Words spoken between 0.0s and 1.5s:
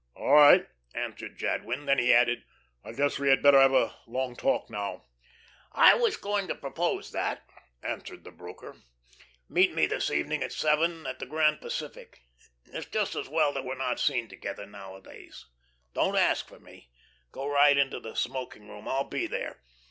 "All right," answered